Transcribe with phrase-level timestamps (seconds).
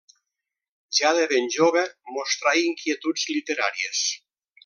[0.99, 1.83] Ja de ben jove
[2.17, 4.05] mostrà inquietuds literàries.